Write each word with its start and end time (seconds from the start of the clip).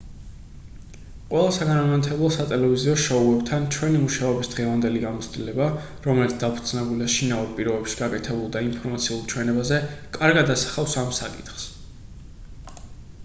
ყველა 1.31 1.49
საგანმანათლებლო 1.57 2.29
სატელევიზიო 2.35 2.93
შოუებთან 3.01 3.65
ჩვენი 3.75 3.99
მუშაობის 4.05 4.49
დღევანდელი 4.53 5.01
გამოცდილება 5.03 5.67
რომელიც 6.07 6.33
დაფუძნებულია 6.45 7.11
შინაურ 7.17 7.53
პირობებში 7.59 7.99
გაკეთებულ 8.01 8.51
და 8.57 8.63
ინფორმაციულ 8.69 9.21
ჩვენებაზე 9.35 9.79
კარგად 10.17 10.49
ასახავს 10.55 10.97
ამ 11.03 11.13
საკითხს 11.19 11.69